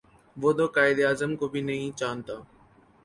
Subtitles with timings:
[0.37, 2.33] وہ تو قاہد اعظم کو بھی نہیں جانتا